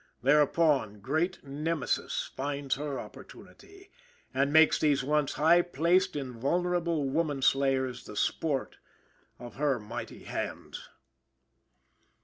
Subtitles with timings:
[0.23, 3.91] Thereupon, Great Nemesis finds her opportunity,
[4.33, 8.77] and makes these once high placed, invulnerable woman slayers the sport
[9.37, 10.89] of her mighty hands.